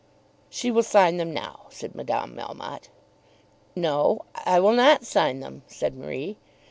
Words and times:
"She 0.49 0.71
will 0.71 0.81
sign 0.81 1.17
them 1.17 1.31
now," 1.31 1.67
said 1.69 1.93
Madame 1.93 2.35
Melmotte. 2.35 2.89
"No; 3.75 4.25
I 4.33 4.59
will 4.59 4.73
not 4.73 5.05
sign 5.05 5.41
them," 5.41 5.61
said 5.67 5.95
Marie. 5.95 6.37